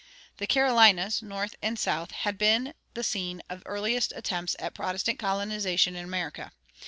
The 0.37 0.47
Carolinas, 0.47 1.21
North 1.21 1.53
and 1.61 1.77
South, 1.77 2.09
had 2.09 2.35
been 2.39 2.73
the 2.95 3.03
scene 3.03 3.43
of 3.51 3.59
the 3.59 3.67
earliest 3.67 4.11
attempts 4.15 4.55
at 4.57 4.73
Protestant 4.73 5.19
colonization 5.19 5.95
in 5.95 6.03
America. 6.05 6.51